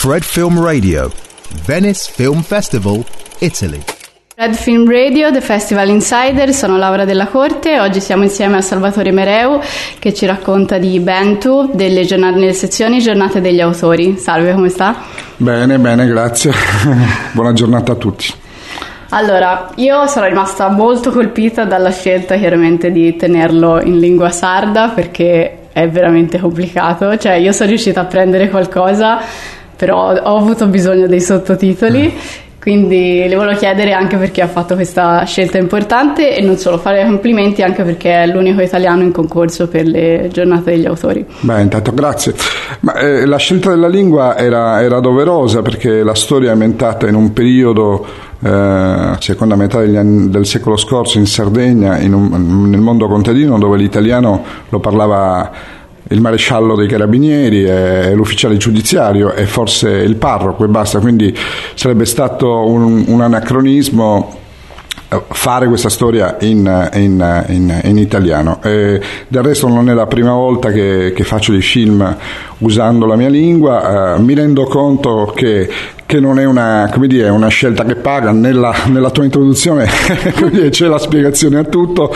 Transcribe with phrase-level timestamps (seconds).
[0.00, 1.10] Fred Film Radio,
[1.66, 3.04] Venice Film Festival,
[3.40, 3.82] Italy.
[4.36, 9.10] Red Film Radio, The Festival Insider, sono Laura Della Corte, oggi siamo insieme a Salvatore
[9.10, 9.60] Mereu
[9.98, 14.16] che ci racconta di Bentu, delle, giornate, nelle sezioni Giornate degli Autori.
[14.16, 14.94] Salve, come sta?
[15.36, 16.52] Bene, bene, grazie.
[17.34, 18.32] Buona giornata a tutti.
[19.08, 25.58] Allora, io sono rimasta molto colpita dalla scelta chiaramente di tenerlo in lingua sarda perché
[25.72, 29.20] è veramente complicato, cioè io sono riuscita a prendere qualcosa,
[29.78, 32.12] però ho avuto bisogno dei sottotitoli.
[32.14, 36.76] Mm quindi le volevo chiedere anche perché ha fatto questa scelta importante e non solo
[36.76, 41.24] fare complimenti anche perché è l'unico italiano in concorso per le giornate degli autori.
[41.40, 42.34] Beh, intanto grazie.
[42.80, 47.14] Ma, eh, la scelta della lingua era, era, doverosa perché la storia è ambientata in
[47.14, 48.04] un periodo,
[48.44, 53.78] eh, seconda metà anni, del secolo scorso in Sardegna, in un, nel mondo contadino dove
[53.78, 55.76] l'italiano lo parlava
[56.08, 61.36] il maresciallo dei carabinieri, è l'ufficiale giudiziario e forse il parroco e basta, quindi
[61.74, 64.36] sarebbe stato un, un anacronismo
[65.10, 68.60] eh, fare questa storia in, in, in, in italiano.
[68.62, 72.16] E del resto non è la prima volta che, che faccio dei film
[72.58, 75.68] usando la mia lingua, uh, mi rendo conto che
[76.08, 79.86] che non è una, dire, una scelta che paga, nella, nella tua introduzione
[80.70, 82.14] c'è la spiegazione a tutto,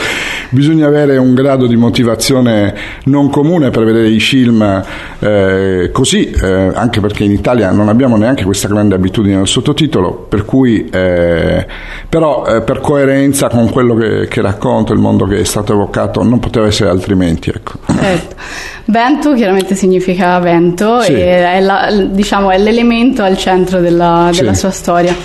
[0.49, 4.83] bisogna avere un grado di motivazione non comune per vedere i film
[5.19, 10.25] eh, così, eh, anche perché in Italia non abbiamo neanche questa grande abitudine del sottotitolo,
[10.27, 11.67] per cui eh,
[12.09, 16.23] però eh, per coerenza con quello che, che, racconto, il mondo che è stato evocato,
[16.23, 17.51] non poteva essere altrimenti.
[17.53, 17.73] Ecco.
[17.85, 18.35] Certo.
[18.85, 21.13] Vento chiaramente significa vento sì.
[21.13, 24.59] e è, la, diciamo, è l'elemento al centro della, della sì.
[24.59, 25.15] sua storia.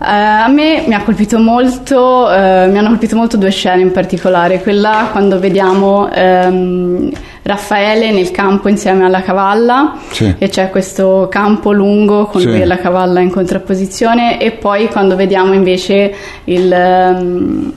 [0.00, 0.04] Uh,
[0.44, 4.62] a me mi, ha colpito molto, uh, mi hanno colpito molto due scene in particolare,
[4.62, 7.10] quella quando vediamo um,
[7.42, 10.34] Raffaele nel campo insieme alla cavalla sì.
[10.38, 12.46] e c'è questo campo lungo con sì.
[12.46, 16.72] lui e la cavalla in contrapposizione e poi quando vediamo invece il...
[16.72, 17.72] Um,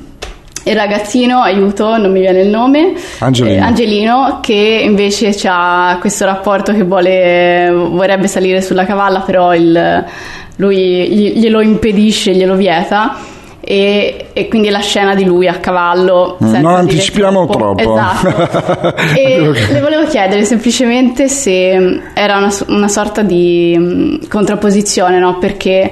[0.64, 6.25] il ragazzino, aiuto, non mi viene il nome, Angelino, eh, Angelino che invece ha questo
[6.25, 10.06] rapporto che vuole, vorrebbe salire sulla cavalla, però il,
[10.57, 13.31] lui glielo impedisce, glielo vieta
[13.66, 16.38] e, e, quindi la scena di lui a cavallo.
[16.44, 17.79] Mm, non anticipiamo troppo.
[17.79, 18.94] Esatto.
[19.16, 19.40] e
[19.72, 25.38] le volevo chiedere semplicemente se era una, una sorta di um, contrapposizione, no?
[25.38, 25.90] perché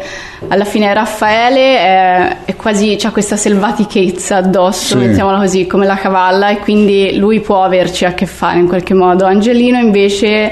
[0.50, 5.06] alla fine Raffaele è, è quasi, ha questa selvatichezza addosso, sì.
[5.06, 8.94] mettiamola così, come la cavalla, e quindi lui può averci a che fare in qualche
[8.94, 9.24] modo.
[9.24, 10.52] Angelino invece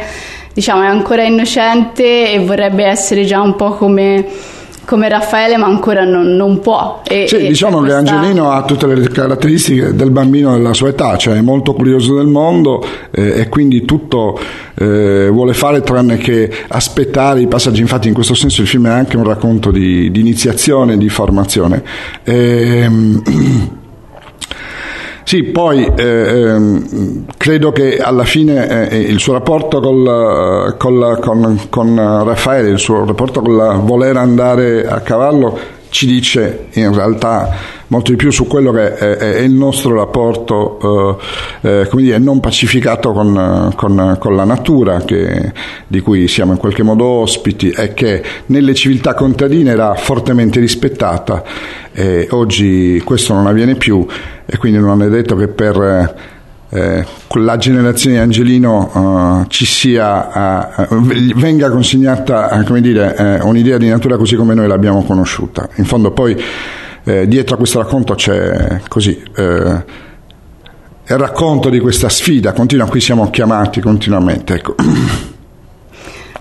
[0.54, 4.26] diciamo è ancora innocente e vorrebbe essere già un po' come
[4.90, 7.04] come Raffaele ma ancora non, non può.
[7.08, 8.02] E, sì, diciamo questa...
[8.02, 12.16] che Angelino ha tutte le caratteristiche del bambino della sua età, cioè è molto curioso
[12.16, 14.40] del mondo eh, e quindi tutto
[14.74, 18.90] eh, vuole fare tranne che aspettare i passaggi, infatti in questo senso il film è
[18.90, 21.84] anche un racconto di, di iniziazione, di formazione.
[22.24, 23.22] E, ehm,
[25.30, 31.68] Sì, poi eh, ehm, credo che alla fine eh, il suo rapporto col, col, con,
[31.70, 35.56] con, Raffaele, il suo rapporto con la voler andare a cavallo
[35.90, 37.48] ci dice in realtà
[37.90, 41.20] molto di più su quello che è, è il nostro rapporto
[41.62, 45.52] eh, eh, dire, non pacificato con, con, con la natura che,
[45.88, 51.44] di cui siamo in qualche modo ospiti e che nelle civiltà contadine era fortemente rispettata
[51.92, 54.06] e oggi questo non avviene più
[54.46, 56.16] e quindi non è detto che per
[56.72, 60.96] eh, la generazione di Angelino ci sia, uh,
[61.36, 65.68] venga consegnata uh, dire, un'idea di natura così come noi l'abbiamo conosciuta.
[65.78, 66.40] In fondo poi
[67.28, 69.24] dietro a questo racconto c'è così
[71.12, 74.54] il racconto di questa sfida continua a cui siamo chiamati continuamente.
[74.54, 74.76] Ecco.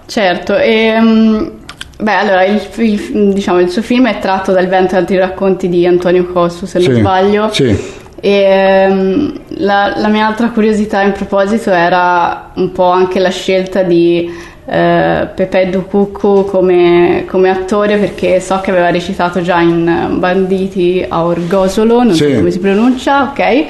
[0.05, 1.53] Certo, e, um,
[1.99, 5.69] beh, allora il, il, diciamo, il, suo film è tratto dal vento e altri racconti
[5.69, 7.53] di Antonio Costu, se non sbaglio.
[7.53, 7.77] Sì.
[8.19, 13.83] E um, la, la, mia altra curiosità in proposito era un po' anche la scelta
[13.83, 14.31] di
[14.69, 21.25] uh, Pepe Ducuccu come, come, attore perché so che aveva recitato già in Banditi a
[21.25, 22.31] Orgosolo, non sì.
[22.31, 23.67] so come si pronuncia, ok?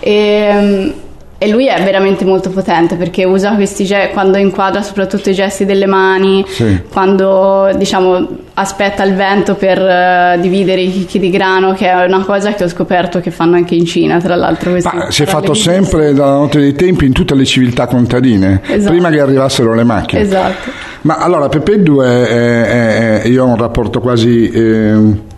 [0.00, 0.94] E, um,
[1.42, 5.64] e lui è veramente molto potente perché usa questi gesti quando inquadra soprattutto i gesti
[5.64, 6.82] delle mani, sì.
[6.90, 12.22] quando diciamo aspetta il vento per uh, dividere i chicchi di grano, che è una
[12.26, 14.76] cosa che ho scoperto che fanno anche in Cina, tra l'altro.
[14.82, 18.90] Ma si è fatto sempre dalla notte dei tempi in tutte le civiltà contadine, esatto.
[18.92, 20.20] prima che arrivassero le macchine.
[20.20, 20.70] Esatto.
[21.02, 24.50] Ma allora è, è, è, io ho un rapporto quasi...
[24.50, 25.28] Eh,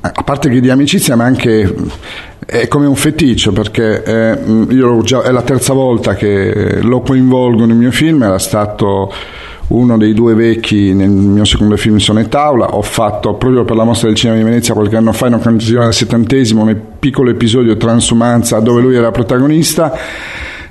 [0.00, 1.74] a parte che di amicizia, ma anche
[2.46, 7.76] è come un feticcio perché eh, già, è la terza volta che lo coinvolgo nel
[7.76, 9.12] mio film, era stato
[9.68, 13.82] uno dei due vecchi nel mio secondo film Sonetta Aula, ho fatto proprio per la
[13.82, 17.76] mostra del cinema di Venezia qualche anno fa in occasione del settantesimo un piccolo episodio
[17.76, 19.92] Transumanza dove lui era protagonista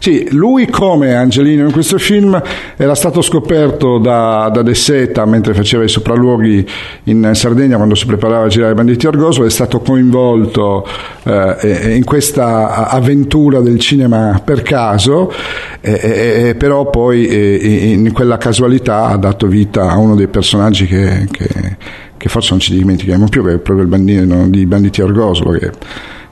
[0.05, 2.39] sì, lui come Angelino in questo film
[2.77, 6.63] era stato scoperto da, da De Seta mentre faceva i sopralluoghi
[7.05, 10.87] in Sardegna quando si preparava a girare Banditi Orgoso, è stato coinvolto
[11.23, 15.33] eh, in questa avventura del cinema per caso,
[15.81, 21.27] eh, eh, però poi in quella casualità ha dato vita a uno dei personaggi che,
[21.31, 21.77] che,
[22.15, 25.57] che forse non ci dimentichiamo più, che è proprio il bandino di Banditi Orgosolo.
[25.57, 25.71] Che,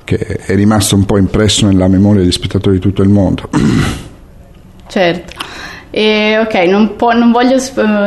[0.04, 3.50] che è rimasto un po' impresso nella memoria degli spettatori di tutto il mondo.
[4.88, 5.42] Certo.
[5.96, 7.58] E, ok, non, po- non voglio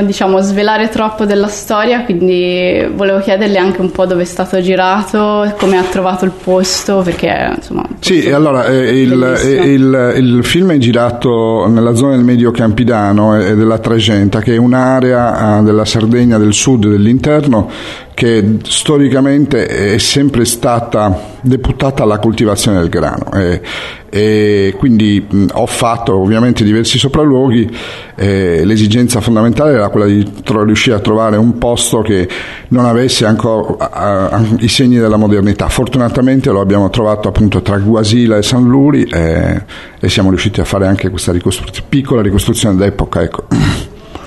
[0.02, 5.54] diciamo, svelare troppo della storia, quindi volevo chiederle anche un po' dove è stato girato,
[5.56, 7.86] come ha trovato il posto, perché insomma...
[8.00, 13.40] Sì, allora eh, il, eh, il, il, film è girato nella zona del Medio Campidano
[13.40, 17.70] e della Tregenta, che è un'area eh, della Sardegna del sud dell'interno
[18.16, 23.30] che storicamente è sempre stata deputata alla coltivazione del grano.
[23.34, 23.60] E,
[24.08, 27.70] e quindi mh, ho fatto ovviamente diversi sopralluoghi
[28.14, 32.26] e l'esigenza fondamentale era quella di tro- riuscire a trovare un posto che
[32.68, 35.68] non avesse ancora a, a, i segni della modernità.
[35.68, 39.62] Fortunatamente lo abbiamo trovato appunto tra Guasila e San Luri e,
[40.00, 43.44] e siamo riusciti a fare anche questa ricostruz- piccola ricostruzione d'epoca ecco.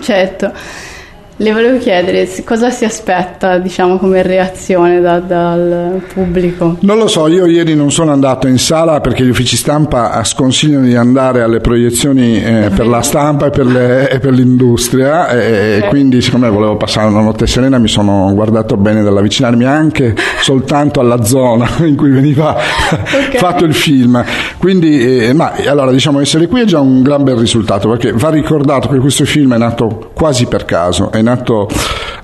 [0.02, 0.54] certo
[1.42, 6.76] le volevo chiedere cosa si aspetta, diciamo, come reazione da, dal pubblico.
[6.82, 10.86] Non lo so, io ieri non sono andato in sala perché gli uffici stampa sconsigliano
[10.86, 15.78] di andare alle proiezioni eh, per la stampa e per, le, e per l'industria e,
[15.78, 15.90] okay.
[15.90, 21.24] quindi siccome volevo passare una notte serena mi sono guardato bene dall'avvicinarmi anche soltanto alla
[21.24, 23.38] zona in cui veniva okay.
[23.38, 24.22] fatto il film.
[24.58, 28.30] Quindi, eh, ma allora diciamo essere qui è già un gran bel risultato perché va
[28.30, 31.28] ricordato che questo film è nato quasi per caso, è nato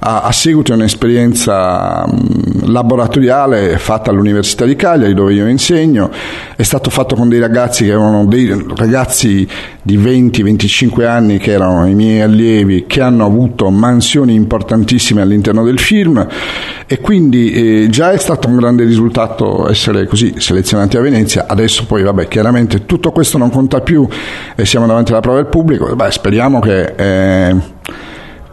[0.08, 6.12] a, a seguito di un'esperienza mh, laboratoriale fatta all'Università di Cagliari dove io insegno,
[6.56, 9.48] è stato fatto con dei ragazzi che erano dei ragazzi
[9.82, 15.80] di 20-25 anni che erano i miei allievi che hanno avuto mansioni importantissime all'interno del
[15.80, 16.26] film.
[16.88, 21.86] E quindi eh, già è stato un grande risultato essere così selezionati a Venezia, adesso
[21.88, 24.08] poi vabbè chiaramente tutto questo non conta più
[24.56, 26.94] e siamo davanti alla prova del pubblico, beh, speriamo che...
[26.96, 27.74] Eh,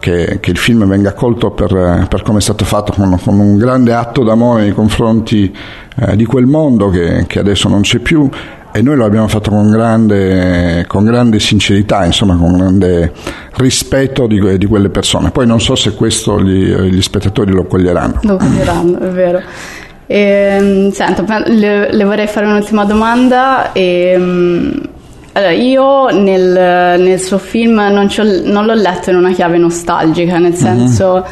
[0.03, 3.57] che, che il film venga accolto per, per come è stato fatto, con, con, un
[3.57, 5.55] grande atto d'amore nei confronti
[5.95, 8.29] eh, di quel mondo che, che adesso non c'è più
[8.73, 13.13] e noi lo abbiamo fatto con grande, con grande sincerità, insomma, con grande
[13.53, 15.31] rispetto di, di, quelle persone.
[15.31, 18.19] Poi non so se questo gli, gli spettatori lo coglieranno.
[18.23, 19.41] Lo coglieranno, è vero.
[20.05, 23.71] E, ehm, sento, le, le, vorrei fare un'ultima domanda.
[23.73, 24.81] E, ehm,
[25.35, 28.07] allora, io nel, nel suo film non,
[28.43, 30.57] non, l'ho letto in una chiave nostalgica, nel mhm.
[30.57, 31.25] senso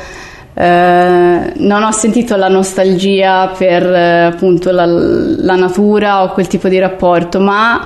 [0.53, 0.63] uh-huh.
[0.63, 6.67] eh, non ho sentito la nostalgia per eh, appunto la, la, natura o quel tipo
[6.67, 7.85] di rapporto, ma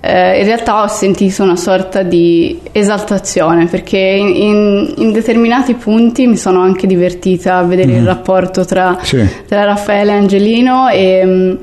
[0.00, 6.28] eh, in realtà ho sentito una sorta di esaltazione perché in, in, in determinati punti
[6.28, 7.96] mi sono anche divertita a vedere uh-huh.
[7.96, 8.08] il mhm.
[8.08, 9.26] rapporto tra, sì.
[9.48, 11.54] tra, Raffaele e Angelino e mm,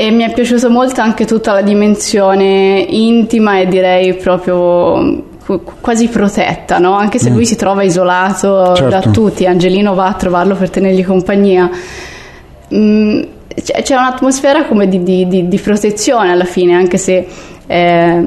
[0.00, 5.24] e mi è piaciuta molto anche tutta la dimensione intima e direi proprio
[5.80, 6.94] quasi protetta, no?
[6.94, 7.34] anche se mm.
[7.34, 8.88] lui si trova isolato certo.
[8.88, 11.68] da tutti, Angelino va a trovarlo per tenergli compagnia.
[12.72, 13.22] Mm,
[13.82, 17.26] c'è un'atmosfera come di, di, di, protezione alla fine, anche se
[17.66, 18.22] eh,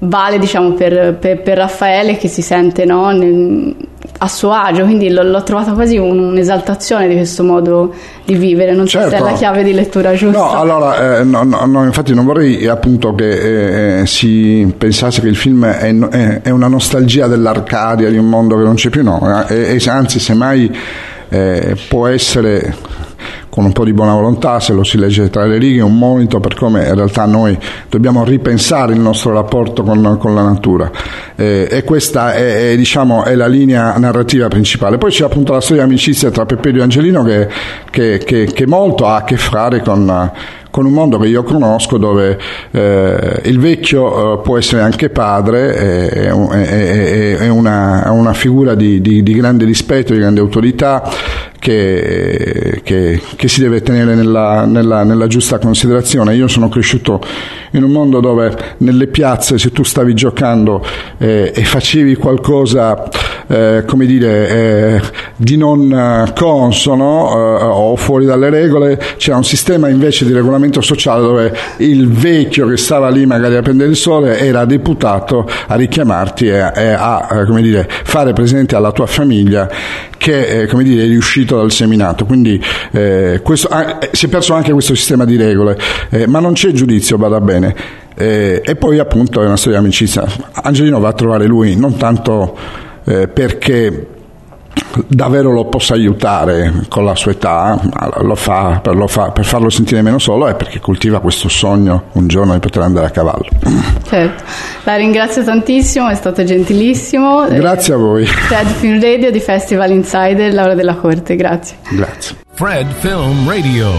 [0.00, 3.10] vale diciamo, per, per, per, Raffaele che si sente no?
[3.12, 3.74] Nel,
[4.18, 7.94] a suo agio, quindi l'ho, l'ho trovata quasi un, un'esaltazione di questo modo
[8.24, 9.10] di vivere, non so certo.
[9.10, 9.38] se è la certo.
[9.38, 10.38] chiave di lettura giusta.
[10.38, 15.28] No, allora, eh, no, no, no, infatti non vorrei appunto che eh, si pensasse che
[15.28, 19.02] il film è, è, è, una nostalgia dell'Arcadia, di un mondo che non c'è più,
[19.02, 20.76] no, eh, anzi semmai
[21.28, 22.74] eh, può essere
[23.58, 26.38] con un po' di buona volontà, se lo si legge tra le righe, un monito
[26.38, 27.58] per come in realtà noi
[27.90, 30.88] dobbiamo ripensare il nostro rapporto con, con la natura.
[31.34, 34.96] Eh, e questa è, è, diciamo, è, la linea narrativa principale.
[34.96, 37.48] Poi c'è appunto la storia di amicizia tra Pepperio e Angelino che,
[37.90, 40.30] che, che, che molto ha a che fare con
[40.70, 42.38] con un mondo che io conosco dove
[42.70, 49.00] eh, il vecchio eh, può essere anche padre, è, è, è una, una, figura di,
[49.00, 51.10] di, di, grande rispetto, di grande autorità
[51.68, 56.34] che, che, che si deve tenere nella, nella, nella, giusta considerazione.
[56.34, 57.20] Io sono cresciuto
[57.72, 60.82] in un mondo dove nelle piazze se tu stavi giocando
[61.18, 63.06] eh, e facevi qualcosa
[63.48, 65.00] eh, come dire, eh,
[65.36, 70.82] di non eh, consono eh, o fuori dalle regole, c'era un sistema invece di regolamento
[70.82, 75.74] sociale dove il vecchio che stava lì magari a prendere il sole era deputato a
[75.76, 79.68] richiamarti e, e a come dire, fare presente alla tua famiglia
[80.18, 82.26] che come dire, è riuscito dal seminato.
[82.26, 82.60] Quindi
[83.42, 85.78] questo, ah, si è perso anche questo sistema di regole,
[86.26, 87.74] ma non c'è giudizio, vada bene.
[88.14, 90.26] Eh, e poi appunto è una storia di amicizia.
[90.52, 92.56] Angelino va a trovare lui non tanto
[93.08, 94.06] eh, perché
[95.06, 97.80] davvero lo possa aiutare con la sua età,
[98.20, 102.04] lo fa per, lo fa per, farlo sentire meno solo e perché coltiva questo sogno
[102.12, 103.46] un giorno di poter andare a cavallo.
[104.04, 104.44] Certo,
[104.84, 107.46] la ringrazio tantissimo, è stato gentilissimo.
[107.48, 108.26] Grazie a voi.
[108.26, 111.78] Fred Film Radio di Festival Insider, Laura della Corte, grazie.
[111.90, 112.36] Grazie.
[112.52, 113.90] Fred Film Radio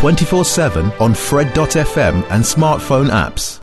[0.00, 3.60] 24/7 on fred.fm and smartphone apps.